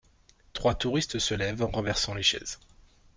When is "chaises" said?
2.23-2.57